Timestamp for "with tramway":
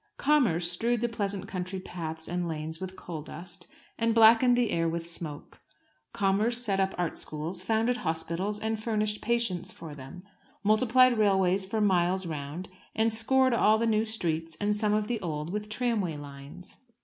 15.51-16.17